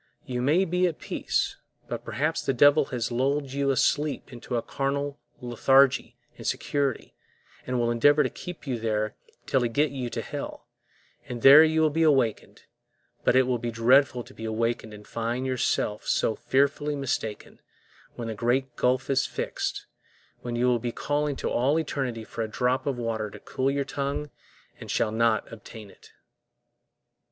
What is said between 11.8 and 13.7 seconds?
will be awakened; but it will be